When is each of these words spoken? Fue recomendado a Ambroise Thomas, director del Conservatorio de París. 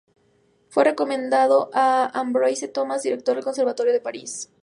Fue 0.69 0.83
recomendado 0.83 1.69
a 1.75 2.07
Ambroise 2.19 2.67
Thomas, 2.67 3.03
director 3.03 3.35
del 3.35 3.43
Conservatorio 3.43 3.93
de 3.93 4.01
París. 4.01 4.51